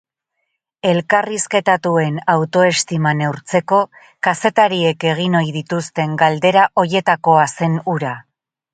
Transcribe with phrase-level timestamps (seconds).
[0.91, 3.83] Elkarrizketatuen autoestima neurtzeko
[4.31, 8.21] kazetariek egin ohi dituzten galdera horietakoa zen hura.